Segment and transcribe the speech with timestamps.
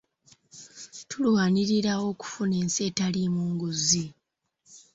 [1.09, 4.05] Tulwanirira okufuna ensi etalimu nguzi.